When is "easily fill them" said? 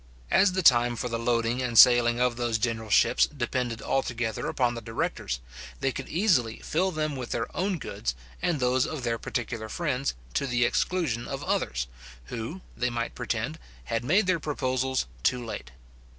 6.09-7.15